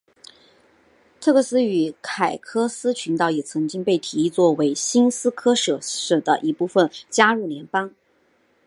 [1.21, 7.93] 特克斯与凯科斯群岛也曾经被提议作为新斯科舍省的一部分加入联邦。